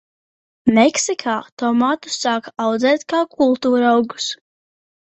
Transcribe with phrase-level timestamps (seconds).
[0.77, 4.37] Meksikā tomātus sāka audzēt kā kultūraugus.